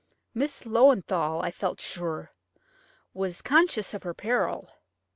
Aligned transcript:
Miss 0.33 0.63
Löwenthal, 0.63 1.43
I 1.43 1.51
felt 1.51 1.79
sure, 1.79 2.31
was 3.13 3.43
conscious 3.43 3.93
of 3.93 4.01
her 4.01 4.15
peril. 4.15 4.67